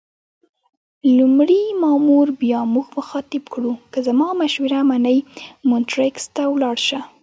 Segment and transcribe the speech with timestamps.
[1.17, 5.17] لومړي مامور بیا موږ مخاطب کړو: که زما مشوره منې
[5.69, 6.99] مونټریکس ته ولاړ شه.